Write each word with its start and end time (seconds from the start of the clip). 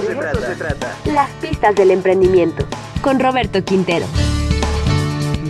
eso, 0.00 0.08
se, 0.08 0.14
trata. 0.14 0.46
se 0.46 0.54
trata. 0.54 0.96
Las 1.06 1.30
pistas 1.40 1.74
del 1.74 1.90
emprendimiento. 1.90 2.66
Con 3.02 3.20
Roberto 3.20 3.64
Quintero. 3.64 4.06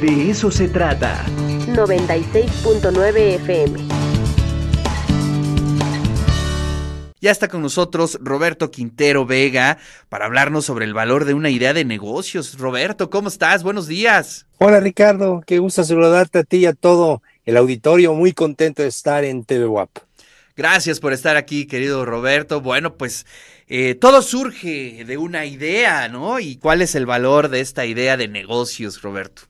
De 0.00 0.30
eso 0.30 0.50
se 0.50 0.69
trata. 0.69 1.25
96.9 1.69 3.17
FM. 3.17 3.79
Ya 7.21 7.30
está 7.32 7.48
con 7.48 7.62
nosotros 7.62 8.19
Roberto 8.21 8.71
Quintero 8.71 9.27
Vega 9.27 9.79
para 10.09 10.27
hablarnos 10.27 10.65
sobre 10.65 10.85
el 10.85 10.95
valor 10.95 11.25
de 11.25 11.35
una 11.35 11.51
idea 11.51 11.73
de 11.73 11.85
negocios. 11.85 12.59
Roberto, 12.59 13.11
¿cómo 13.11 13.29
estás? 13.29 13.63
Buenos 13.63 13.89
días. 13.89 14.47
Hola 14.59 14.81
Ricardo, 14.81 15.43
qué 15.45 15.59
gusto 15.59 15.83
saludarte 15.83 16.41
a 16.41 16.45
ti 16.45 16.59
y 16.59 16.67
a 16.67 16.73
todo 16.73 17.23
el 17.45 17.57
auditorio. 17.57 18.15
Muy 18.15 18.33
contento 18.33 18.83
de 18.83 18.89
estar 18.89 19.25
en 19.25 19.45
TV 19.45 19.67
WAP. 19.67 20.05
Gracias 20.57 21.00
por 21.00 21.12
estar 21.12 21.36
aquí, 21.36 21.66
querido 21.66 22.07
Roberto. 22.07 22.62
Bueno, 22.62 22.96
pues 22.96 23.27
eh, 23.68 23.95
todo 23.95 24.22
surge 24.22 25.04
de 25.04 25.18
una 25.18 25.45
idea, 25.45 26.09
¿no? 26.09 26.40
¿Y 26.40 26.57
cuál 26.57 26.81
es 26.81 26.94
el 26.94 27.04
valor 27.04 27.50
de 27.50 27.61
esta 27.61 27.85
idea 27.85 28.17
de 28.17 28.26
negocios, 28.26 29.03
Roberto? 29.03 29.43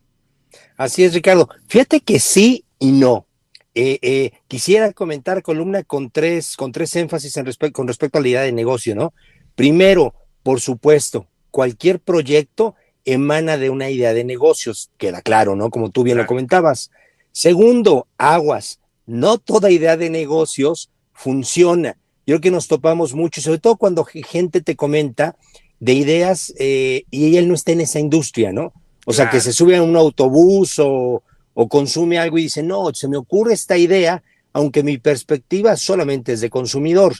Así 0.76 1.04
es, 1.04 1.14
Ricardo. 1.14 1.48
Fíjate 1.68 2.00
que 2.00 2.18
sí 2.18 2.64
y 2.80 2.90
no. 2.90 3.28
Eh, 3.76 4.00
eh, 4.02 4.32
quisiera 4.48 4.92
comentar 4.92 5.42
columna 5.42 5.84
con 5.84 6.10
tres, 6.10 6.56
con 6.56 6.72
tres 6.72 6.96
énfasis 6.96 7.36
en 7.36 7.46
con 7.72 7.86
respecto 7.86 8.18
a 8.18 8.20
la 8.20 8.28
idea 8.28 8.42
de 8.42 8.52
negocio, 8.52 8.96
¿no? 8.96 9.14
Primero, 9.54 10.12
por 10.42 10.60
supuesto, 10.60 11.28
cualquier 11.52 12.00
proyecto 12.00 12.74
emana 13.04 13.58
de 13.58 13.70
una 13.70 13.90
idea 13.90 14.12
de 14.12 14.24
negocios, 14.24 14.90
queda 14.96 15.22
claro, 15.22 15.54
¿no? 15.54 15.70
Como 15.70 15.90
tú 15.90 16.02
bien 16.02 16.18
lo 16.18 16.26
comentabas. 16.26 16.90
Segundo, 17.30 18.08
aguas. 18.18 18.80
No 19.06 19.38
toda 19.38 19.70
idea 19.70 19.96
de 19.96 20.10
negocios 20.10 20.90
funciona. 21.16 21.96
Yo 22.26 22.34
creo 22.34 22.40
que 22.40 22.50
nos 22.50 22.68
topamos 22.68 23.14
mucho, 23.14 23.40
sobre 23.40 23.58
todo 23.58 23.76
cuando 23.76 24.04
gente 24.04 24.60
te 24.60 24.76
comenta 24.76 25.36
de 25.80 25.92
ideas 25.94 26.52
eh, 26.58 27.04
y 27.10 27.36
él 27.36 27.48
no 27.48 27.54
está 27.54 27.72
en 27.72 27.80
esa 27.80 27.98
industria, 27.98 28.52
¿no? 28.52 28.72
O 29.04 29.12
sea, 29.12 29.30
que 29.30 29.40
se 29.40 29.52
sube 29.52 29.76
a 29.76 29.82
un 29.82 29.96
autobús 29.96 30.78
o, 30.80 31.22
o 31.54 31.68
consume 31.68 32.18
algo 32.18 32.38
y 32.38 32.42
dice, 32.42 32.62
no, 32.62 32.92
se 32.92 33.08
me 33.08 33.16
ocurre 33.16 33.54
esta 33.54 33.76
idea, 33.78 34.22
aunque 34.52 34.82
mi 34.82 34.98
perspectiva 34.98 35.76
solamente 35.76 36.32
es 36.32 36.40
de 36.40 36.50
consumidor. 36.50 37.14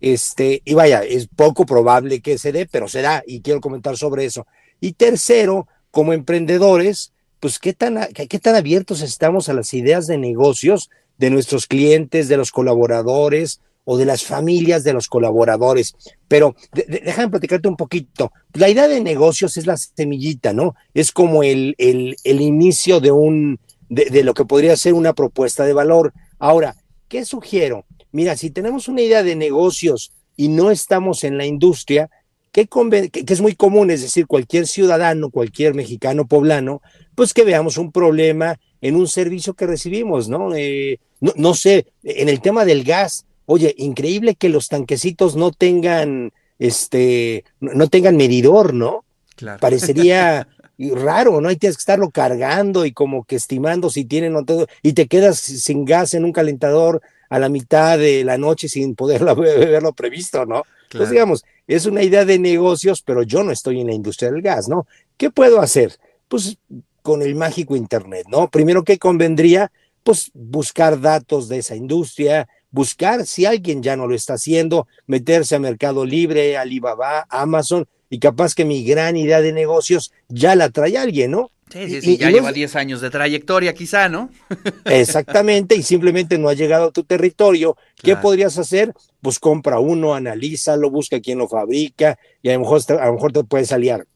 Este, 0.00 0.62
y 0.64 0.74
vaya, 0.74 1.02
es 1.04 1.28
poco 1.28 1.64
probable 1.66 2.20
que 2.20 2.36
se 2.36 2.52
dé, 2.52 2.66
pero 2.66 2.88
se 2.88 3.02
da, 3.02 3.22
y 3.26 3.42
quiero 3.42 3.60
comentar 3.60 3.96
sobre 3.96 4.24
eso. 4.24 4.46
Y 4.80 4.92
tercero, 4.92 5.68
como 5.90 6.12
emprendedores, 6.12 7.12
pues 7.38 7.58
qué 7.58 7.72
tan, 7.72 8.08
qué 8.12 8.38
tan 8.38 8.56
abiertos 8.56 9.02
estamos 9.02 9.48
a 9.48 9.54
las 9.54 9.72
ideas 9.72 10.06
de 10.06 10.18
negocios 10.18 10.90
de 11.20 11.28
nuestros 11.28 11.66
clientes, 11.66 12.28
de 12.28 12.38
los 12.38 12.50
colaboradores 12.50 13.60
o 13.84 13.98
de 13.98 14.06
las 14.06 14.24
familias 14.24 14.84
de 14.84 14.94
los 14.94 15.06
colaboradores. 15.06 15.94
Pero 16.28 16.54
déjame 16.72 17.28
platicarte 17.28 17.68
un 17.68 17.76
poquito. 17.76 18.32
La 18.54 18.70
idea 18.70 18.88
de 18.88 19.00
negocios 19.00 19.56
es 19.58 19.66
la 19.66 19.76
semillita, 19.76 20.54
¿no? 20.54 20.74
Es 20.94 21.12
como 21.12 21.42
el, 21.42 21.74
el, 21.76 22.16
el 22.24 22.40
inicio 22.40 23.00
de, 23.00 23.10
un, 23.10 23.60
de, 23.90 24.06
de 24.06 24.24
lo 24.24 24.32
que 24.32 24.46
podría 24.46 24.76
ser 24.76 24.94
una 24.94 25.12
propuesta 25.12 25.64
de 25.64 25.74
valor. 25.74 26.14
Ahora, 26.38 26.74
¿qué 27.08 27.26
sugiero? 27.26 27.84
Mira, 28.12 28.34
si 28.36 28.50
tenemos 28.50 28.88
una 28.88 29.02
idea 29.02 29.22
de 29.22 29.36
negocios 29.36 30.12
y 30.36 30.48
no 30.48 30.70
estamos 30.70 31.22
en 31.22 31.36
la 31.36 31.44
industria, 31.44 32.08
que, 32.52 32.66
que, 32.66 33.32
es 33.32 33.40
muy 33.40 33.54
común, 33.54 33.90
es 33.90 34.02
decir, 34.02 34.26
cualquier 34.26 34.66
ciudadano, 34.66 35.30
cualquier 35.30 35.74
mexicano 35.74 36.26
poblano, 36.26 36.82
pues 37.14 37.32
que 37.32 37.44
veamos 37.44 37.76
un 37.78 37.92
problema 37.92 38.58
en 38.80 38.96
un 38.96 39.08
servicio 39.08 39.54
que 39.54 39.66
recibimos, 39.66 40.28
¿no? 40.28 40.54
Eh, 40.54 40.98
no, 41.20 41.32
no, 41.36 41.54
sé, 41.54 41.86
en 42.02 42.28
el 42.28 42.40
tema 42.40 42.64
del 42.64 42.82
gas, 42.82 43.26
oye, 43.46 43.74
increíble 43.78 44.34
que 44.34 44.48
los 44.48 44.68
tanquecitos 44.68 45.36
no 45.36 45.52
tengan, 45.52 46.32
este, 46.58 47.44
no 47.60 47.88
tengan 47.88 48.16
medidor, 48.16 48.74
¿no? 48.74 49.04
Claro. 49.36 49.60
Parecería 49.60 50.48
raro, 50.78 51.40
¿no? 51.40 51.48
Ahí 51.48 51.56
tienes 51.56 51.76
que 51.76 51.82
estarlo 51.82 52.10
cargando 52.10 52.86
y 52.86 52.92
como 52.92 53.24
que 53.24 53.36
estimando 53.36 53.90
si 53.90 54.04
tienen 54.04 54.34
o 54.36 54.44
todo, 54.44 54.66
y 54.82 54.94
te 54.94 55.06
quedas 55.06 55.38
sin 55.38 55.84
gas 55.84 56.14
en 56.14 56.24
un 56.24 56.32
calentador 56.32 57.02
a 57.28 57.38
la 57.38 57.48
mitad 57.48 57.98
de 57.98 58.24
la 58.24 58.38
noche 58.38 58.68
sin 58.68 58.94
poder 58.96 59.24
verlo 59.24 59.92
previsto, 59.96 60.46
¿no? 60.46 60.64
Entonces, 60.84 61.10
digamos, 61.10 61.44
es 61.76 61.86
una 61.86 62.02
idea 62.02 62.24
de 62.24 62.38
negocios, 62.38 63.00
pero 63.02 63.22
yo 63.22 63.44
no 63.44 63.52
estoy 63.52 63.80
en 63.80 63.86
la 63.86 63.94
industria 63.94 64.32
del 64.32 64.42
gas, 64.42 64.68
¿no? 64.68 64.88
¿Qué 65.16 65.30
puedo 65.30 65.60
hacer? 65.60 65.98
Pues 66.26 66.58
con 67.02 67.22
el 67.22 67.36
mágico 67.36 67.76
Internet, 67.76 68.26
¿no? 68.28 68.50
Primero, 68.50 68.82
¿qué 68.82 68.98
convendría? 68.98 69.70
Pues 70.02 70.32
buscar 70.34 71.00
datos 71.00 71.48
de 71.48 71.58
esa 71.58 71.76
industria, 71.76 72.48
buscar 72.72 73.24
si 73.24 73.46
alguien 73.46 73.84
ya 73.84 73.96
no 73.96 74.08
lo 74.08 74.16
está 74.16 74.34
haciendo, 74.34 74.88
meterse 75.06 75.54
a 75.54 75.60
Mercado 75.60 76.04
Libre, 76.04 76.56
Alibaba, 76.56 77.26
Amazon, 77.30 77.86
y 78.08 78.18
capaz 78.18 78.56
que 78.56 78.64
mi 78.64 78.84
gran 78.84 79.16
idea 79.16 79.40
de 79.40 79.52
negocios 79.52 80.12
ya 80.28 80.56
la 80.56 80.70
trae 80.70 80.98
alguien, 80.98 81.30
¿no? 81.30 81.52
Sí, 81.70 81.88
sí, 81.88 82.00
sí, 82.00 82.16
ya 82.16 82.30
lleva 82.30 82.52
10 82.52 82.76
años 82.76 83.00
de 83.00 83.10
trayectoria 83.10 83.74
quizá, 83.74 84.08
¿no? 84.08 84.30
Exactamente, 84.84 85.76
y 85.76 85.82
simplemente 85.82 86.38
no 86.38 86.48
ha 86.48 86.54
llegado 86.54 86.86
a 86.86 86.90
tu 86.90 87.04
territorio. 87.04 87.76
¿Qué 88.02 88.16
podrías 88.16 88.58
hacer? 88.58 88.92
Pues 89.20 89.38
compra 89.38 89.78
uno, 89.78 90.14
analízalo, 90.14 90.90
busca 90.90 91.20
quién 91.20 91.38
lo 91.38 91.48
fabrica 91.48 92.18
y 92.42 92.50
a 92.50 92.54
lo 92.54 92.60
mejor, 92.60 92.82
a 92.88 93.06
lo 93.06 93.12
mejor 93.14 93.32
te 93.32 93.44
puedes 93.44 93.70
aliar. 93.72 94.06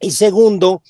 Y 0.00 0.10
segundo, 0.10 0.82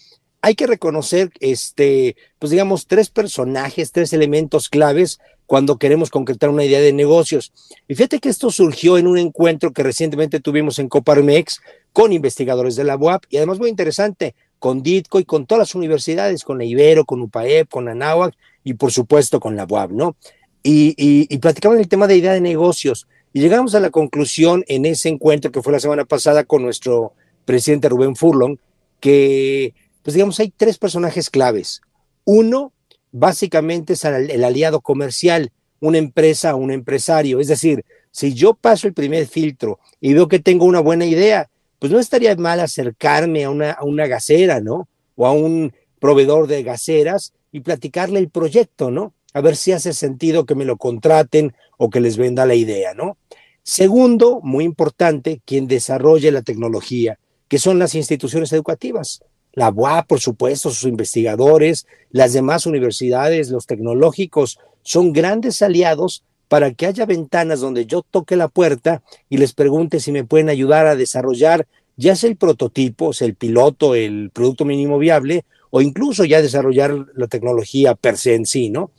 hay 0.45 0.55
que 0.55 0.67
reconocer, 0.67 1.31
este, 1.41 2.17
pues 2.39 2.51
digamos, 2.51 2.87
tres 2.87 3.09
personajes, 3.09 3.93
tres 3.93 4.13
elementos 4.13 4.69
claves 4.69 5.19
cuando 5.47 5.79
queremos 5.79 6.11
concretar 6.11 6.51
una 6.51 6.65
idea 6.65 6.81
de 6.81 6.93
negocios. 6.93 7.53
Y 7.89 7.95
fíjate 7.95 8.19
que 8.19 8.29
esto 8.29 8.51
surgió 8.51 8.99
en 8.99 9.07
un 9.07 9.19
encuentro 9.19 9.73
que 9.73 9.83
recientemente 9.83 10.41
tuvimos 10.41 10.79
en 10.79 10.89
Coparmex 10.89 11.61
con 11.95 12.13
investigadores 12.13 12.77
de 12.77 12.85
la 12.85 12.97
UAP 12.97 13.25
y 13.31 13.37
además 13.39 13.59
muy 13.59 13.71
interesante, 13.71 14.35
con 14.65 14.83
DITCO 14.83 15.21
y 15.21 15.27
con 15.27 15.45
todas 15.45 15.59
las 15.59 15.75
universidades, 15.75 16.43
con 16.43 16.57
la 16.57 16.65
Ibero, 16.65 17.05
con 17.05 17.21
UPAEP, 17.21 17.69
con 17.69 17.87
Anáhuac 17.87 18.35
y 18.65 18.73
por 18.73 18.93
supuesto 18.93 19.39
con 19.39 19.57
la 19.57 19.67
UAB, 19.69 19.93
¿no? 19.93 20.17
Y, 20.63 20.95
y, 20.97 21.27
y 21.29 21.37
platicamos 21.37 21.79
el 21.79 21.87
tema 21.87 22.07
de 22.07 22.17
idea 22.17 22.33
de 22.33 22.41
negocios 22.41 23.07
y 23.35 23.41
llegamos 23.41 23.75
a 23.75 23.81
la 23.81 23.91
conclusión 23.91 24.65
en 24.67 24.87
ese 24.87 25.11
encuentro 25.11 25.53
que 25.53 25.61
fue 25.61 25.75
la 25.75 25.81
semana 25.81 26.07
pasada 26.07 26.45
con 26.45 26.63
nuestro 26.63 27.13
presidente 27.45 27.91
Rubén 27.91 28.17
Furlong, 28.17 28.57
que, 29.01 29.75
pues 30.03 30.15
digamos, 30.15 30.41
hay 30.41 30.51
tres 30.57 30.79
personajes 30.79 31.29
claves. 31.29 31.83
Uno, 32.25 32.73
básicamente 33.13 33.93
es 33.93 34.05
el 34.07 34.45
aliado 34.45 34.81
comercial, 34.81 35.53
una 35.79 35.99
empresa 35.99 36.55
un 36.55 36.71
empresario. 36.71 37.39
Es 37.39 37.49
decir, 37.49 37.85
si 38.13 38.33
yo 38.33 38.55
paso 38.55 38.87
el 38.87 38.95
primer 38.95 39.27
filtro 39.27 39.79
y 40.01 40.15
veo 40.15 40.27
que 40.27 40.39
tengo 40.39 40.65
una 40.65 40.81
buena 40.81 41.05
idea, 41.05 41.51
pues 41.85 41.93
no 41.93 42.01
estaría 42.01 42.35
mal 42.37 42.61
acercarme 42.61 43.45
a 43.45 43.51
una, 43.51 43.73
a 43.73 43.85
una 43.85 44.07
gasera, 44.07 44.59
¿no? 44.59 44.89
O 45.17 45.27
a 45.27 45.33
un 45.33 45.75
proveedor 46.01 46.47
de 46.47 46.63
gaseras 46.63 47.35
y 47.53 47.61
platicarle 47.61 48.21
el 48.21 48.31
proyecto, 48.31 48.91
¿no? 48.91 49.13
A 49.35 49.43
ver 49.43 49.55
si 49.55 49.73
hace 49.73 49.93
sentido 49.93 50.47
que 50.47 50.55
me 50.55 50.65
lo 50.65 50.79
contraten 50.79 51.53
o 51.77 51.91
que 51.91 52.01
les 52.01 52.17
venda 52.17 52.47
la 52.47 52.55
idea, 52.55 52.95
¿no? 52.95 53.19
Segundo, 53.63 54.41
muy 54.43 54.65
importante, 54.65 55.43
quien 55.45 55.67
desarrolle 55.67 56.33
la 56.33 56.41
tecnología, 56.41 57.19
que 57.49 57.59
son 57.59 57.79
las 57.79 57.95
instituciones 57.95 58.51
educativas. 58.55 59.23
La 59.53 59.69
UAP, 59.69 60.07
por 60.07 60.21
supuesto, 60.21 60.71
sus 60.71 60.89
investigadores, 60.89 61.87
las 62.09 62.33
demás 62.33 62.65
universidades, 62.65 63.51
los 63.51 63.67
tecnológicos, 63.67 64.59
son 64.81 65.13
grandes 65.13 65.61
aliados 65.61 66.25
para 66.49 66.73
que 66.73 66.87
haya 66.87 67.07
ventanas 67.07 67.61
donde 67.61 67.87
yo 67.87 68.03
toque 68.03 68.37
la 68.37 68.49
puerta 68.49 69.03
y 69.29 69.39
les 69.39 69.53
pregunte 69.53 70.01
si 70.01 70.13
me 70.13 70.25
pueden 70.25 70.49
ayudar 70.49 70.87
a 70.87 70.97
desarrollar 70.97 71.67
ya 71.97 72.17
sea 72.17 72.31
el 72.31 72.37
prototipo, 72.37 73.13
sea 73.13 73.27
el 73.27 73.35
piloto, 73.35 73.95
el 73.95 74.31
producto 74.33 74.65
mínimo 74.65 74.99
viable, 74.99 75.45
o 75.71 75.81
incluso 75.81 76.25
ya 76.25 76.43
desarrollar 76.43 76.95
la 77.15 77.27
tecnología 77.27 77.95
per 77.95 78.17
se 78.17 78.35
en 78.35 78.47
sí, 78.47 78.71
¿no? 78.71 78.91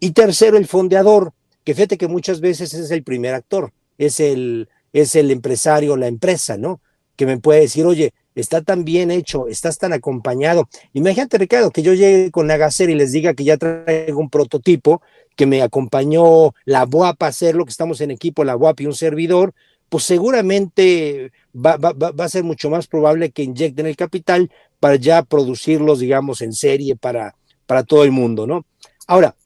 Y 0.00 0.12
tercero, 0.12 0.56
el 0.56 0.66
fondeador, 0.66 1.32
que 1.64 1.74
fíjate 1.74 1.98
que 1.98 2.08
muchas 2.08 2.40
veces 2.40 2.72
es 2.74 2.90
el 2.90 3.02
primer 3.02 3.34
actor, 3.34 3.72
es 3.98 4.20
el, 4.20 4.68
es 4.92 5.14
el 5.16 5.30
empresario, 5.30 5.96
la 5.96 6.06
empresa, 6.06 6.56
¿no? 6.56 6.80
Que 7.16 7.26
me 7.26 7.38
puede 7.38 7.60
decir, 7.60 7.84
oye, 7.84 8.12
está 8.34 8.62
tan 8.62 8.84
bien 8.84 9.10
hecho, 9.10 9.48
estás 9.48 9.78
tan 9.78 9.92
acompañado. 9.92 10.68
Imagínate, 10.92 11.38
Ricardo, 11.38 11.70
que 11.70 11.82
yo 11.82 11.94
llegue 11.94 12.30
con 12.30 12.46
la 12.46 12.56
Gacer 12.56 12.90
y 12.90 12.94
les 12.94 13.12
diga 13.12 13.34
que 13.34 13.44
ya 13.44 13.56
traigo 13.56 14.20
un 14.20 14.30
prototipo 14.30 15.02
que 15.38 15.46
me 15.46 15.62
acompañó 15.62 16.52
la 16.64 16.84
BUAP 16.84 17.22
a 17.22 17.28
hacerlo, 17.28 17.64
que 17.64 17.70
estamos 17.70 18.00
en 18.00 18.10
equipo, 18.10 18.42
la 18.42 18.56
BUAP 18.56 18.80
y 18.80 18.86
un 18.86 18.94
servidor, 18.94 19.54
pues 19.88 20.02
seguramente 20.02 21.30
va, 21.54 21.76
va, 21.76 21.92
va, 21.92 22.24
a 22.24 22.28
ser 22.28 22.42
mucho 22.42 22.68
más 22.70 22.88
probable 22.88 23.30
que 23.30 23.44
inyecten 23.44 23.86
el 23.86 23.94
capital 23.94 24.50
para 24.80 24.96
ya 24.96 25.22
producirlos, 25.22 26.00
digamos, 26.00 26.42
en 26.42 26.52
serie 26.52 26.96
para, 26.96 27.36
para 27.66 27.84
todo 27.84 28.02
el 28.02 28.10
mundo, 28.10 28.48
¿no? 28.48 28.66
Ahora, 29.06 29.36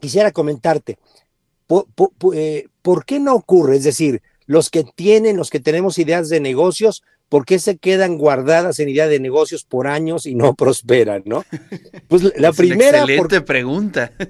quisiera 0.00 0.32
comentarte, 0.32 0.96
¿por, 1.66 1.84
por, 1.94 2.10
eh, 2.34 2.68
¿por 2.80 3.04
qué 3.04 3.20
no 3.20 3.34
ocurre? 3.34 3.76
Es 3.76 3.84
decir, 3.84 4.22
los 4.46 4.70
que 4.70 4.82
tienen, 4.82 5.36
los 5.36 5.50
que 5.50 5.60
tenemos 5.60 5.98
ideas 5.98 6.30
de 6.30 6.40
negocios, 6.40 7.02
¿por 7.32 7.46
qué 7.46 7.58
se 7.58 7.78
quedan 7.78 8.18
guardadas 8.18 8.78
en 8.78 8.90
idea 8.90 9.08
de 9.08 9.18
negocios 9.18 9.64
por 9.64 9.86
años 9.86 10.26
y 10.26 10.34
no 10.34 10.54
prosperan, 10.54 11.22
no? 11.24 11.46
Pues 12.06 12.24
la 12.36 12.50
es 12.50 12.56
primera. 12.58 13.00
excelente 13.00 13.40
pregunta. 13.40 14.12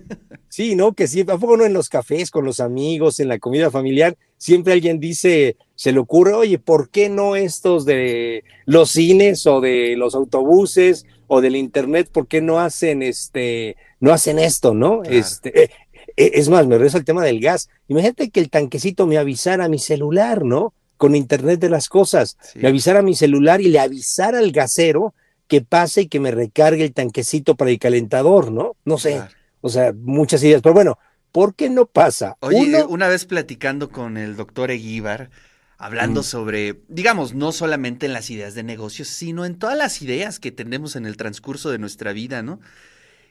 Sí, 0.48 0.74
¿no? 0.74 0.92
Que 0.92 1.06
sí, 1.06 1.22
¿a 1.22 1.38
poco 1.38 1.56
no 1.56 1.64
en 1.64 1.72
los 1.72 1.88
cafés 1.88 2.30
con 2.30 2.44
los 2.44 2.60
amigos, 2.60 3.20
en 3.20 3.28
la 3.28 3.38
comida 3.38 3.70
familiar, 3.70 4.18
siempre 4.36 4.74
alguien 4.74 5.00
dice, 5.00 5.56
se 5.74 5.92
le 5.92 5.98
ocurre, 5.98 6.34
oye, 6.34 6.58
¿por 6.58 6.90
qué 6.90 7.08
no 7.08 7.36
estos 7.36 7.86
de 7.86 8.44
los 8.66 8.90
cines 8.90 9.46
o 9.46 9.62
de 9.62 9.96
los 9.96 10.14
autobuses 10.14 11.06
o 11.26 11.40
del 11.40 11.56
internet, 11.56 12.10
por 12.12 12.26
qué 12.26 12.42
no 12.42 12.60
hacen 12.60 13.02
este, 13.02 13.76
no 13.98 14.12
hacen 14.12 14.38
esto, 14.38 14.74
¿no? 14.74 15.02
Este, 15.04 15.62
eh, 15.62 15.70
eh, 16.18 16.32
es 16.34 16.50
más, 16.50 16.66
me 16.66 16.76
regreso 16.76 16.98
al 16.98 17.06
tema 17.06 17.24
del 17.24 17.40
gas. 17.40 17.70
Imagínate 17.88 18.28
que 18.28 18.40
el 18.40 18.50
tanquecito 18.50 19.06
me 19.06 19.16
avisara 19.16 19.64
a 19.64 19.70
mi 19.70 19.78
celular, 19.78 20.44
¿no? 20.44 20.74
Con 21.02 21.16
internet 21.16 21.58
de 21.58 21.68
las 21.68 21.88
cosas, 21.88 22.38
me 22.54 22.68
avisara 22.68 23.00
a 23.00 23.02
mi 23.02 23.16
celular 23.16 23.60
y 23.60 23.66
le 23.68 23.80
avisara 23.80 24.38
al 24.38 24.52
gasero 24.52 25.14
que 25.48 25.60
pase 25.60 26.02
y 26.02 26.06
que 26.06 26.20
me 26.20 26.30
recargue 26.30 26.84
el 26.84 26.92
tanquecito 26.92 27.56
para 27.56 27.72
el 27.72 27.80
calentador, 27.80 28.52
¿no? 28.52 28.76
No 28.84 28.98
sé. 28.98 29.20
O 29.62 29.68
sea, 29.68 29.92
muchas 29.92 30.44
ideas. 30.44 30.62
Pero 30.62 30.74
bueno, 30.74 31.00
¿por 31.32 31.56
qué 31.56 31.70
no 31.70 31.86
pasa? 31.86 32.36
Oye, 32.38 32.84
una 32.84 33.08
vez 33.08 33.24
platicando 33.24 33.90
con 33.90 34.16
el 34.16 34.36
doctor 34.36 34.70
Eguíbar, 34.70 35.30
hablando 35.76 36.22
sobre, 36.22 36.80
digamos, 36.86 37.34
no 37.34 37.50
solamente 37.50 38.06
en 38.06 38.12
las 38.12 38.30
ideas 38.30 38.54
de 38.54 38.62
negocios, 38.62 39.08
sino 39.08 39.44
en 39.44 39.58
todas 39.58 39.76
las 39.76 40.02
ideas 40.02 40.38
que 40.38 40.52
tenemos 40.52 40.94
en 40.94 41.06
el 41.06 41.16
transcurso 41.16 41.72
de 41.72 41.78
nuestra 41.78 42.12
vida, 42.12 42.44
¿no? 42.44 42.60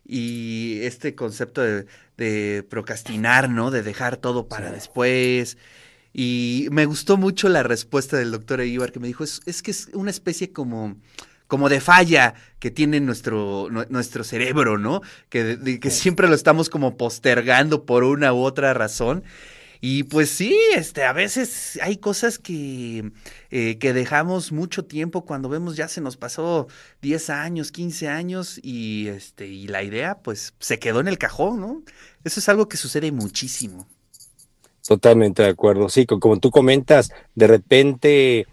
Y 0.05 0.81
este 0.81 1.15
concepto 1.15 1.61
de, 1.61 2.63
procrastinar, 2.69 3.49
¿no? 3.49 3.71
De 3.71 3.81
dejar 3.81 4.17
todo 4.17 4.49
para 4.49 4.69
después. 4.69 5.57
Y 6.13 6.67
me 6.71 6.85
gustó 6.85 7.17
mucho 7.17 7.49
la 7.49 7.63
respuesta 7.63 8.17
del 8.17 8.31
doctor 8.31 8.61
Eguíbar 8.61 8.91
que 8.91 8.99
me 8.99 9.07
dijo, 9.07 9.23
es, 9.23 9.41
es 9.45 9.61
que 9.61 9.71
es 9.71 9.89
una 9.93 10.11
especie 10.11 10.51
como 10.51 10.97
como 11.47 11.67
de 11.67 11.81
falla 11.81 12.33
que 12.59 12.71
tiene 12.71 13.01
nuestro, 13.01 13.67
nuestro 13.89 14.23
cerebro, 14.23 14.77
¿no? 14.77 15.01
Que, 15.27 15.79
que 15.81 15.89
siempre 15.91 16.29
lo 16.29 16.33
estamos 16.33 16.69
como 16.69 16.95
postergando 16.95 17.85
por 17.85 18.05
una 18.05 18.31
u 18.33 18.37
otra 18.37 18.73
razón. 18.73 19.25
Y 19.81 20.03
pues 20.03 20.29
sí, 20.29 20.55
este, 20.75 21.03
a 21.03 21.11
veces 21.11 21.77
hay 21.81 21.97
cosas 21.97 22.39
que, 22.39 23.11
eh, 23.49 23.77
que 23.79 23.91
dejamos 23.91 24.53
mucho 24.53 24.85
tiempo 24.85 25.25
cuando 25.25 25.49
vemos 25.49 25.75
ya 25.75 25.89
se 25.89 25.99
nos 25.99 26.15
pasó 26.15 26.67
10 27.01 27.29
años, 27.31 27.73
15 27.73 28.07
años 28.07 28.57
y, 28.63 29.07
este, 29.07 29.47
y 29.47 29.67
la 29.67 29.83
idea 29.83 30.19
pues 30.19 30.53
se 30.59 30.79
quedó 30.79 31.01
en 31.01 31.09
el 31.09 31.17
cajón, 31.17 31.59
¿no? 31.59 31.83
Eso 32.23 32.39
es 32.39 32.47
algo 32.47 32.69
que 32.69 32.77
sucede 32.77 33.11
muchísimo. 33.11 33.89
Totalmente 34.91 35.41
de 35.41 35.47
acuerdo. 35.47 35.87
Sí, 35.87 36.05
como 36.05 36.37
tú 36.41 36.51
comentas, 36.51 37.13
de 37.33 37.47
repente, 37.47 38.45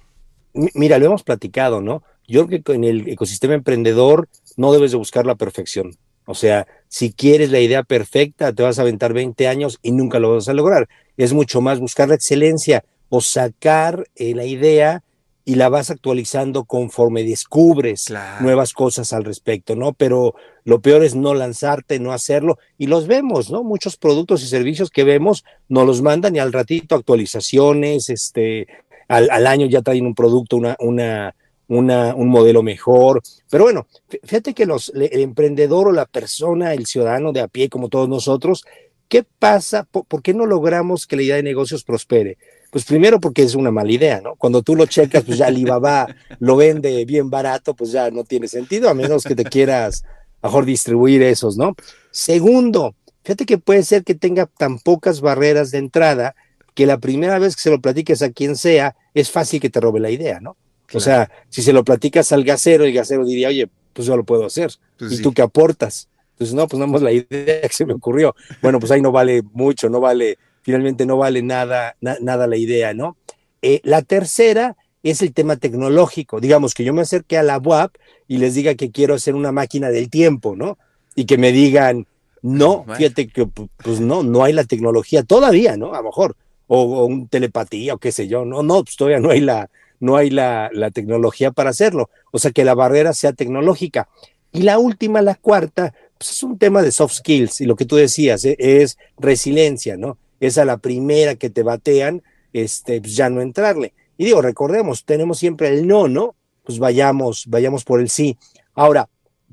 mira, 0.52 1.00
lo 1.00 1.06
hemos 1.06 1.24
platicado, 1.24 1.80
¿no? 1.80 2.04
Yo 2.28 2.46
creo 2.46 2.62
que 2.62 2.74
en 2.74 2.84
el 2.84 3.08
ecosistema 3.08 3.54
emprendedor 3.54 4.28
no 4.56 4.72
debes 4.72 4.92
de 4.92 4.98
buscar 4.98 5.26
la 5.26 5.34
perfección. 5.34 5.96
O 6.26 6.34
sea, 6.34 6.68
si 6.86 7.12
quieres 7.12 7.50
la 7.50 7.58
idea 7.58 7.82
perfecta, 7.82 8.52
te 8.52 8.62
vas 8.62 8.78
a 8.78 8.82
aventar 8.82 9.14
20 9.14 9.48
años 9.48 9.80
y 9.82 9.90
nunca 9.90 10.20
lo 10.20 10.32
vas 10.32 10.48
a 10.48 10.54
lograr. 10.54 10.88
Es 11.16 11.32
mucho 11.32 11.60
más 11.60 11.80
buscar 11.80 12.08
la 12.08 12.14
excelencia 12.14 12.84
o 13.08 13.20
sacar 13.20 14.06
eh, 14.14 14.32
la 14.36 14.44
idea 14.44 15.02
y 15.44 15.56
la 15.56 15.68
vas 15.68 15.90
actualizando 15.90 16.66
conforme 16.66 17.24
descubres 17.24 18.14
nuevas 18.38 18.72
cosas 18.74 19.12
al 19.12 19.24
respecto, 19.24 19.74
¿no? 19.74 19.92
Pero 19.92 20.36
lo 20.68 20.82
peor 20.82 21.02
es 21.02 21.14
no 21.14 21.32
lanzarte, 21.32 21.98
no 21.98 22.12
hacerlo. 22.12 22.58
Y 22.76 22.88
los 22.88 23.06
vemos, 23.06 23.50
¿no? 23.50 23.64
Muchos 23.64 23.96
productos 23.96 24.42
y 24.42 24.48
servicios 24.48 24.90
que 24.90 25.02
vemos 25.02 25.42
nos 25.66 25.86
los 25.86 26.02
mandan 26.02 26.36
y 26.36 26.40
al 26.40 26.52
ratito 26.52 26.94
actualizaciones, 26.94 28.10
este, 28.10 28.66
al, 29.08 29.46
año 29.46 29.66
ya 29.66 29.80
traen 29.80 30.04
un 30.04 30.14
producto, 30.14 30.58
una, 30.58 30.76
una, 30.80 31.34
una, 31.68 32.14
un 32.14 32.28
modelo 32.28 32.62
mejor. 32.62 33.22
Pero 33.48 33.64
bueno, 33.64 33.86
fíjate 34.24 34.52
que 34.52 34.66
los, 34.66 34.92
el 34.94 35.20
emprendedor 35.20 35.88
o 35.88 35.92
la 35.92 36.04
persona, 36.04 36.74
el 36.74 36.84
ciudadano 36.84 37.32
de 37.32 37.40
a 37.40 37.48
pie, 37.48 37.70
como 37.70 37.88
todos 37.88 38.10
nosotros, 38.10 38.66
¿qué 39.08 39.24
pasa? 39.38 39.84
¿Por, 39.84 40.20
qué 40.20 40.34
no 40.34 40.44
logramos 40.44 41.06
que 41.06 41.16
la 41.16 41.22
idea 41.22 41.36
de 41.36 41.44
negocios 41.44 41.82
prospere? 41.82 42.36
Pues 42.70 42.84
primero 42.84 43.20
porque 43.20 43.42
es 43.42 43.54
una 43.54 43.70
mala 43.70 43.90
idea, 43.90 44.20
¿no? 44.20 44.36
Cuando 44.36 44.60
tú 44.60 44.76
lo 44.76 44.84
checas, 44.84 45.24
pues 45.24 45.38
ya 45.38 45.46
Alibaba 45.46 46.14
lo 46.40 46.56
vende 46.56 47.06
bien 47.06 47.30
barato, 47.30 47.72
pues 47.74 47.90
ya 47.90 48.10
no 48.10 48.24
tiene 48.24 48.48
sentido, 48.48 48.90
a 48.90 48.94
menos 48.94 49.24
que 49.24 49.34
te 49.34 49.44
quieras 49.44 50.04
mejor 50.42 50.64
distribuir 50.64 51.22
esos, 51.22 51.56
¿no? 51.56 51.74
Segundo, 52.10 52.94
fíjate 53.22 53.46
que 53.46 53.58
puede 53.58 53.82
ser 53.82 54.04
que 54.04 54.14
tenga 54.14 54.46
tan 54.46 54.78
pocas 54.78 55.20
barreras 55.20 55.70
de 55.70 55.78
entrada 55.78 56.34
que 56.74 56.86
la 56.86 56.98
primera 56.98 57.38
vez 57.38 57.56
que 57.56 57.62
se 57.62 57.70
lo 57.70 57.80
platiques 57.80 58.22
a 58.22 58.30
quien 58.30 58.56
sea, 58.56 58.94
es 59.12 59.30
fácil 59.30 59.60
que 59.60 59.68
te 59.68 59.80
robe 59.80 59.98
la 59.98 60.10
idea, 60.10 60.38
¿no? 60.40 60.56
O 60.94 61.00
sea, 61.00 61.30
si 61.48 61.60
se 61.60 61.72
lo 61.72 61.84
platicas 61.84 62.32
al 62.32 62.44
gasero, 62.44 62.84
el 62.84 62.94
gasero 62.94 63.24
diría, 63.24 63.48
oye, 63.48 63.68
pues 63.92 64.06
yo 64.06 64.16
lo 64.16 64.24
puedo 64.24 64.46
hacer. 64.46 64.70
Pues 64.96 65.12
¿Y 65.12 65.22
tú 65.22 65.32
qué 65.32 65.42
aportas? 65.42 66.08
Entonces, 66.32 66.54
no, 66.54 66.68
pues 66.68 66.78
nada 66.78 66.98
la 67.00 67.12
idea 67.12 67.26
que 67.62 67.72
se 67.72 67.84
me 67.84 67.94
ocurrió. 67.94 68.34
Bueno, 68.62 68.78
pues 68.78 68.92
ahí 68.92 69.02
no 69.02 69.10
vale 69.10 69.42
mucho, 69.52 69.90
no 69.90 70.00
vale, 70.00 70.38
finalmente 70.62 71.04
no 71.04 71.16
vale 71.16 71.42
nada, 71.42 71.96
nada 72.00 72.46
la 72.46 72.56
idea, 72.56 72.94
¿no? 72.94 73.16
Eh, 73.60 73.80
la 73.82 74.02
tercera 74.02 74.76
es 75.02 75.22
el 75.22 75.32
tema 75.32 75.56
tecnológico. 75.56 76.40
Digamos 76.40 76.74
que 76.74 76.84
yo 76.84 76.92
me 76.92 77.02
acerque 77.02 77.38
a 77.38 77.42
la 77.42 77.58
UAP 77.58 77.94
y 78.26 78.38
les 78.38 78.54
diga 78.54 78.74
que 78.74 78.90
quiero 78.90 79.14
hacer 79.14 79.34
una 79.34 79.52
máquina 79.52 79.90
del 79.90 80.10
tiempo, 80.10 80.56
¿no? 80.56 80.78
Y 81.14 81.24
que 81.26 81.38
me 81.38 81.52
digan, 81.52 82.06
no, 82.42 82.84
fíjate 82.96 83.28
que 83.28 83.46
pues 83.46 84.00
no, 84.00 84.22
no 84.22 84.44
hay 84.44 84.52
la 84.52 84.64
tecnología 84.64 85.22
todavía, 85.22 85.76
¿no? 85.76 85.94
A 85.94 85.98
lo 85.98 86.04
mejor, 86.04 86.36
o, 86.66 86.82
o 86.82 87.04
un 87.06 87.28
telepatía 87.28 87.94
o 87.94 87.98
qué 87.98 88.12
sé 88.12 88.28
yo, 88.28 88.44
no, 88.44 88.62
no, 88.62 88.84
pues 88.84 88.96
todavía 88.96 89.20
no 89.20 89.30
hay 89.30 89.40
la, 89.40 89.70
no 90.00 90.16
hay 90.16 90.30
la, 90.30 90.90
tecnología 90.92 91.50
para 91.50 91.70
hacerlo. 91.70 92.10
O 92.30 92.38
sea, 92.38 92.50
que 92.50 92.64
la 92.64 92.74
barrera 92.74 93.12
sea 93.12 93.32
tecnológica. 93.32 94.08
Y 94.52 94.62
la 94.62 94.78
última, 94.78 95.22
la 95.22 95.34
cuarta, 95.34 95.94
pues 96.16 96.30
es 96.30 96.42
un 96.42 96.58
tema 96.58 96.82
de 96.82 96.92
soft 96.92 97.14
skills 97.14 97.60
y 97.60 97.66
lo 97.66 97.76
que 97.76 97.84
tú 97.84 97.96
decías 97.96 98.44
eh, 98.44 98.56
es 98.58 98.98
resiliencia, 99.18 99.96
¿no? 99.96 100.18
Es 100.40 100.58
a 100.58 100.64
la 100.64 100.78
primera 100.78 101.34
que 101.34 101.50
te 101.50 101.62
batean, 101.62 102.22
este, 102.52 103.00
pues 103.00 103.16
ya 103.16 103.28
no 103.28 103.40
entrarle. 103.42 103.92
Y 104.18 104.26
digo, 104.26 104.42
recordemos, 104.42 105.04
tenemos 105.04 105.38
siempre 105.38 105.68
el 105.68 105.86
no, 105.86 106.08
¿no? 106.08 106.34
Pues 106.64 106.78
vayamos, 106.78 107.44
vayamos 107.46 107.84
por 107.84 108.00
el 108.00 108.10
sí. 108.10 108.36
Ahora, 108.74 109.08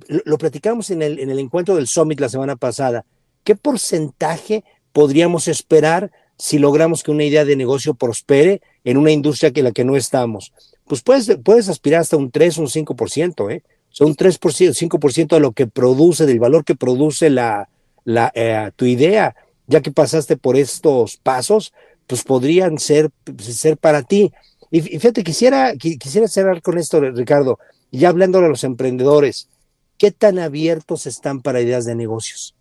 lo, 0.07 0.37
platicamos 0.37 0.89
en 0.89 1.01
el, 1.01 1.19
en 1.19 1.29
el 1.29 1.39
encuentro 1.39 1.75
del 1.75 1.87
Summit 1.87 2.19
la 2.19 2.29
semana 2.29 2.55
pasada. 2.57 3.05
¿Qué 3.43 3.55
porcentaje 3.55 4.63
podríamos 4.91 5.47
esperar 5.47 6.11
si 6.37 6.57
logramos 6.59 7.03
que 7.03 7.11
una 7.11 7.23
idea 7.23 7.45
de 7.45 7.55
negocio 7.55 7.93
prospere 7.93 8.61
en 8.83 8.97
una 8.97 9.11
industria 9.11 9.51
que 9.51 9.63
la 9.63 9.71
que 9.71 9.85
no 9.85 9.95
estamos? 9.95 10.51
Pues 10.87 11.01
puedes, 11.01 11.37
puedes 11.43 11.69
aspirar 11.69 12.01
hasta 12.01 12.17
un 12.17 12.31
3, 12.31 12.57
un 12.57 12.67
5%, 12.67 13.51
¿eh? 13.51 13.63
O 13.91 13.95
sea, 13.95 14.07
un 14.07 14.15
3%, 14.15 14.73
5% 14.73 15.27
de 15.35 15.39
lo 15.39 15.53
que 15.53 15.67
produce, 15.67 16.25
del 16.25 16.39
valor 16.39 16.65
que 16.65 16.75
produce 16.75 17.29
la, 17.29 17.69
la, 18.03 18.31
eh, 18.35 18.71
tu 18.75 18.85
idea, 18.85 19.35
ya 19.67 19.81
que 19.81 19.91
pasaste 19.91 20.35
por 20.35 20.57
estos 20.57 21.17
pasos, 21.17 21.71
pues 22.07 22.23
podrían 22.23 22.77
ser, 22.77 23.09
ser 23.39 23.77
para 23.77 24.03
ti. 24.03 24.31
Y 24.71 24.81
fíjate, 24.81 25.23
quisiera, 25.23 25.73
quisiera 25.75 26.27
cerrar 26.27 26.61
con 26.61 26.77
esto, 26.77 26.99
Ricardo, 26.99 27.59
ya 27.91 28.09
hablando 28.09 28.41
de 28.41 28.49
los 28.49 28.63
emprendedores, 28.63 29.49
¿qué 29.97 30.11
tan 30.11 30.39
abiertos 30.39 31.05
están 31.05 31.41
para 31.41 31.61
ideas 31.61 31.85
de 31.85 31.95
negocios? 31.95 32.55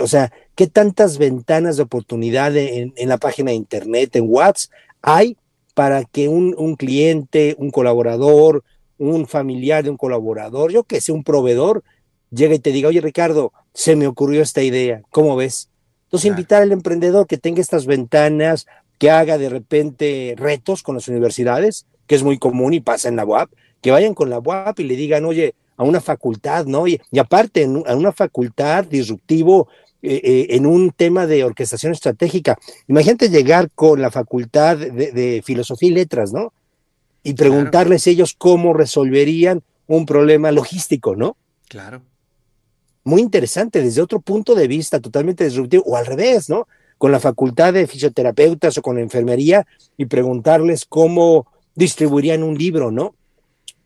O 0.00 0.06
sea, 0.06 0.32
¿qué 0.54 0.66
tantas 0.66 1.18
ventanas 1.18 1.76
de 1.76 1.84
oportunidad 1.84 2.56
en, 2.56 2.92
la 2.96 3.18
página 3.18 3.50
de 3.50 3.56
internet, 3.56 4.16
en 4.16 4.24
WhatsApp, 4.28 4.72
hay 5.02 5.36
para 5.74 6.04
que 6.04 6.28
un, 6.28 6.76
cliente, 6.76 7.56
un 7.58 7.70
colaborador, 7.70 8.64
un 8.98 9.26
familiar 9.26 9.84
de 9.84 9.90
un 9.90 9.96
colaborador, 9.96 10.72
yo 10.72 10.84
que 10.84 11.00
sé, 11.00 11.12
un 11.12 11.24
proveedor, 11.24 11.82
llegue 12.30 12.56
y 12.56 12.58
te 12.60 12.72
diga, 12.72 12.88
oye 12.88 13.00
Ricardo, 13.00 13.52
se 13.72 13.96
me 13.96 14.06
ocurrió 14.06 14.42
esta 14.42 14.62
idea, 14.62 15.02
¿cómo 15.10 15.36
ves? 15.36 15.68
Entonces, 16.04 16.30
invitar 16.30 16.62
al 16.62 16.70
emprendedor 16.70 17.26
que 17.26 17.38
tenga 17.38 17.60
estas 17.60 17.86
ventanas, 17.86 18.66
que 19.04 19.10
haga 19.10 19.36
de 19.36 19.50
repente 19.50 20.34
retos 20.34 20.82
con 20.82 20.94
las 20.94 21.08
universidades, 21.08 21.84
que 22.06 22.14
es 22.14 22.22
muy 22.22 22.38
común 22.38 22.72
y 22.72 22.80
pasa 22.80 23.10
en 23.10 23.16
la 23.16 23.26
UAP, 23.26 23.50
que 23.82 23.90
vayan 23.90 24.14
con 24.14 24.30
la 24.30 24.38
UAP 24.38 24.80
y 24.80 24.84
le 24.84 24.96
digan, 24.96 25.26
oye, 25.26 25.54
a 25.76 25.82
una 25.82 26.00
facultad, 26.00 26.64
¿no? 26.64 26.88
Y, 26.88 26.98
y 27.10 27.18
aparte, 27.18 27.64
a 27.64 27.94
una 27.96 28.12
facultad 28.12 28.86
disruptivo 28.86 29.68
eh, 30.00 30.22
eh, 30.24 30.46
en 30.56 30.64
un 30.64 30.90
tema 30.90 31.26
de 31.26 31.44
orquestación 31.44 31.92
estratégica. 31.92 32.58
Imagínate 32.88 33.28
llegar 33.28 33.70
con 33.74 34.00
la 34.00 34.10
facultad 34.10 34.78
de, 34.78 35.42
filosofía 35.44 35.90
y 35.90 35.92
letras, 35.92 36.32
¿no? 36.32 36.54
Y 37.22 37.34
preguntarles 37.34 38.06
ellos 38.06 38.34
cómo 38.38 38.72
resolverían 38.72 39.62
un 39.86 40.06
problema 40.06 40.50
logístico, 40.50 41.14
¿no? 41.14 41.36
Claro. 41.68 42.00
Muy 43.02 43.20
interesante, 43.20 43.82
desde 43.82 44.00
otro 44.00 44.20
punto 44.20 44.54
de 44.54 44.66
vista 44.66 44.98
totalmente 44.98 45.44
disruptivo, 45.44 45.82
o 45.84 45.94
al 45.94 46.06
revés, 46.06 46.48
¿no? 46.48 46.66
Con 47.04 47.12
la 47.12 47.20
facultad 47.20 47.74
de 47.74 47.86
fisioterapeutas 47.86 48.78
o 48.78 48.80
con 48.80 48.98
enfermería 48.98 49.66
y 49.98 50.06
preguntarles 50.06 50.86
cómo 50.86 51.46
distribuirían 51.74 52.42
un 52.42 52.56
libro, 52.56 52.90
¿no? 52.90 53.14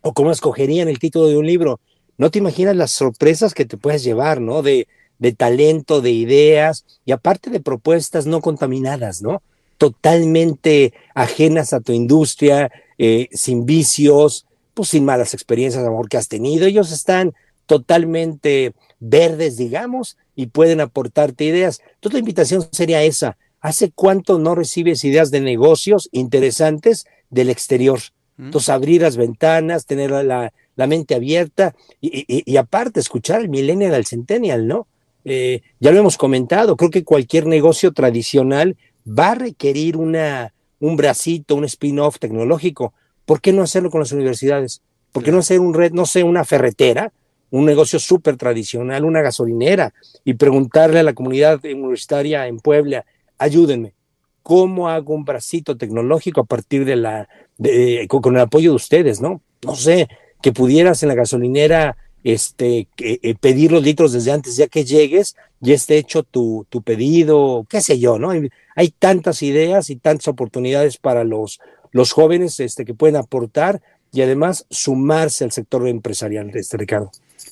O 0.02 0.12
cómo 0.12 0.30
escogerían 0.30 0.86
el 0.86 1.00
título 1.00 1.26
de 1.26 1.36
un 1.36 1.44
libro. 1.44 1.80
No 2.16 2.30
te 2.30 2.38
imaginas 2.38 2.76
las 2.76 2.92
sorpresas 2.92 3.54
que 3.54 3.64
te 3.64 3.76
puedes 3.76 4.04
llevar, 4.04 4.40
¿no? 4.40 4.62
De, 4.62 4.86
de 5.18 5.32
talento, 5.32 6.00
de 6.00 6.12
ideas 6.12 6.84
y 7.04 7.10
aparte 7.10 7.50
de 7.50 7.58
propuestas 7.58 8.26
no 8.26 8.40
contaminadas, 8.40 9.20
¿no? 9.20 9.42
Totalmente 9.78 10.94
ajenas 11.12 11.72
a 11.72 11.80
tu 11.80 11.90
industria, 11.90 12.70
eh, 12.98 13.26
sin 13.32 13.66
vicios, 13.66 14.46
pues 14.74 14.90
sin 14.90 15.04
malas 15.04 15.34
experiencias, 15.34 15.84
amor, 15.84 16.08
que 16.08 16.18
has 16.18 16.28
tenido. 16.28 16.66
Ellos 16.66 16.92
están 16.92 17.34
totalmente 17.66 18.74
verdes, 19.00 19.56
digamos, 19.56 20.16
y 20.38 20.46
pueden 20.46 20.80
aportarte 20.80 21.44
ideas. 21.44 21.80
Entonces 21.94 22.14
la 22.14 22.20
invitación 22.20 22.68
sería 22.70 23.02
esa. 23.02 23.36
¿Hace 23.60 23.90
cuánto 23.90 24.38
no 24.38 24.54
recibes 24.54 25.04
ideas 25.04 25.32
de 25.32 25.40
negocios 25.40 26.08
interesantes 26.12 27.06
del 27.30 27.50
exterior. 27.50 28.00
Entonces, 28.38 28.68
abrir 28.68 29.02
las 29.02 29.16
ventanas, 29.16 29.84
tener 29.84 30.12
la, 30.12 30.52
la 30.76 30.86
mente 30.86 31.16
abierta 31.16 31.74
y, 32.00 32.24
y, 32.28 32.42
y, 32.46 32.56
aparte 32.56 33.00
escuchar 33.00 33.40
al 33.40 33.48
millennial, 33.48 33.94
al 33.94 34.06
centennial, 34.06 34.68
¿no? 34.68 34.86
Eh, 35.24 35.62
ya 35.80 35.90
lo 35.90 35.98
hemos 35.98 36.16
comentado, 36.16 36.76
creo 36.76 36.90
que 36.90 37.02
cualquier 37.02 37.46
negocio 37.46 37.92
tradicional 37.92 38.76
va 39.06 39.32
a 39.32 39.34
requerir 39.34 39.96
una, 39.96 40.54
un 40.78 40.96
bracito, 40.96 41.56
un 41.56 41.64
spin-off 41.64 42.20
tecnológico. 42.20 42.94
¿Por 43.26 43.40
qué 43.40 43.52
no 43.52 43.62
hacerlo 43.62 43.90
con 43.90 44.00
las 44.00 44.12
universidades? 44.12 44.82
¿Por 45.10 45.24
qué 45.24 45.32
no 45.32 45.38
hacer 45.38 45.58
un 45.58 45.74
red, 45.74 45.90
no 45.90 46.06
sé, 46.06 46.22
una 46.22 46.44
ferretera, 46.44 47.12
un 47.50 47.64
negocio 47.64 47.98
súper 47.98 48.36
tradicional, 48.36 49.04
una 49.04 49.22
gasolinera, 49.22 49.92
y 50.24 50.34
preguntarle 50.34 51.00
a 51.00 51.02
la 51.02 51.14
comunidad 51.14 51.64
universitaria 51.64 52.46
en 52.46 52.58
Puebla, 52.58 53.04
ayúdenme, 53.38 53.94
¿cómo 54.42 54.88
hago 54.88 55.14
un 55.14 55.24
bracito 55.24 55.76
tecnológico 55.76 56.40
a 56.40 56.44
partir 56.44 56.84
de 56.84 56.96
la, 56.96 57.28
de, 57.56 58.06
con, 58.08 58.34
el 58.34 58.42
apoyo 58.42 58.70
de 58.70 58.76
ustedes, 58.76 59.20
¿no? 59.20 59.40
No 59.64 59.76
sé, 59.76 60.08
que 60.42 60.52
pudieras 60.52 61.02
en 61.02 61.08
la 61.08 61.14
gasolinera 61.14 61.96
este, 62.24 62.88
eh, 62.98 63.34
pedir 63.40 63.72
los 63.72 63.82
litros 63.82 64.12
desde 64.12 64.32
antes, 64.32 64.56
ya 64.56 64.66
que 64.66 64.84
llegues, 64.84 65.36
ya 65.60 65.74
esté 65.74 65.98
hecho 65.98 66.22
tu, 66.22 66.66
tu 66.68 66.82
pedido, 66.82 67.66
qué 67.68 67.80
sé 67.80 67.98
yo, 67.98 68.18
¿no? 68.18 68.30
Hay, 68.30 68.48
hay, 68.76 68.88
tantas 68.90 69.42
ideas 69.42 69.90
y 69.90 69.96
tantas 69.96 70.28
oportunidades 70.28 70.98
para 70.98 71.24
los, 71.24 71.60
los 71.90 72.12
jóvenes 72.12 72.60
este, 72.60 72.84
que 72.84 72.94
pueden 72.94 73.16
aportar 73.16 73.82
y 74.12 74.22
además 74.22 74.66
sumarse 74.70 75.44
al 75.44 75.52
sector 75.52 75.86
empresarial, 75.86 76.50
este 76.54 76.76
Ricardo. 76.76 77.10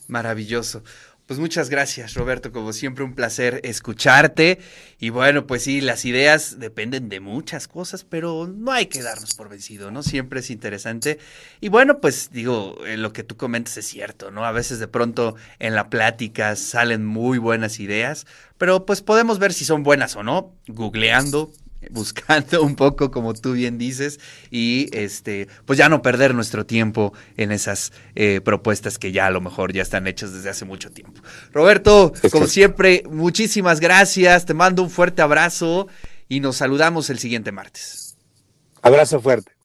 Maravilloso. 0.08 0.82
Pues 1.26 1.40
muchas 1.40 1.70
gracias, 1.70 2.14
Roberto. 2.14 2.52
Como 2.52 2.72
siempre, 2.72 3.02
un 3.02 3.16
placer 3.16 3.60
escucharte. 3.64 4.60
Y 5.00 5.10
bueno, 5.10 5.48
pues 5.48 5.64
sí, 5.64 5.80
las 5.80 6.04
ideas 6.04 6.60
dependen 6.60 7.08
de 7.08 7.18
muchas 7.18 7.66
cosas, 7.66 8.04
pero 8.04 8.46
no 8.46 8.70
hay 8.70 8.86
que 8.86 9.02
darnos 9.02 9.34
por 9.34 9.48
vencido, 9.48 9.90
¿no? 9.90 10.04
Siempre 10.04 10.38
es 10.38 10.50
interesante. 10.50 11.18
Y 11.60 11.68
bueno, 11.68 12.00
pues 12.00 12.30
digo, 12.30 12.78
lo 12.96 13.12
que 13.12 13.24
tú 13.24 13.36
comentas 13.36 13.76
es 13.76 13.86
cierto, 13.86 14.30
¿no? 14.30 14.44
A 14.44 14.52
veces 14.52 14.78
de 14.78 14.86
pronto 14.86 15.34
en 15.58 15.74
la 15.74 15.90
plática 15.90 16.54
salen 16.54 17.04
muy 17.04 17.38
buenas 17.38 17.80
ideas, 17.80 18.24
pero 18.56 18.86
pues 18.86 19.02
podemos 19.02 19.40
ver 19.40 19.52
si 19.52 19.64
son 19.64 19.82
buenas 19.82 20.14
o 20.14 20.22
no, 20.22 20.54
googleando, 20.68 21.50
buscando 21.90 22.62
un 22.62 22.76
poco, 22.76 23.10
como 23.10 23.34
tú 23.34 23.52
bien 23.52 23.78
dices, 23.78 24.20
y 24.50 24.88
este, 24.92 25.48
pues 25.64 25.78
ya 25.78 25.88
no 25.88 26.02
perder 26.02 26.34
nuestro 26.34 26.66
tiempo 26.66 27.12
en 27.36 27.52
esas 27.52 27.92
eh, 28.14 28.40
propuestas 28.44 28.98
que 28.98 29.12
ya 29.12 29.26
a 29.26 29.30
lo 29.30 29.40
mejor 29.40 29.72
ya 29.72 29.82
están 29.82 30.06
hechas 30.06 30.32
desde 30.32 30.50
hace 30.50 30.64
mucho 30.64 30.90
tiempo. 30.90 31.20
Roberto, 31.52 32.12
como 32.30 32.46
siempre, 32.46 33.02
muchísimas 33.10 33.80
gracias, 33.80 34.46
te 34.46 34.54
mando 34.54 34.82
un 34.82 34.90
fuerte 34.90 35.22
abrazo 35.22 35.88
y 36.28 36.40
nos 36.40 36.56
saludamos 36.56 37.10
el 37.10 37.18
siguiente 37.18 37.52
martes. 37.52 38.16
Abrazo 38.82 39.20
fuerte. 39.20 39.50